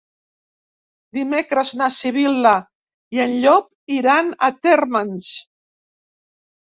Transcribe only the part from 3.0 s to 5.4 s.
i en Llop iran a Térmens.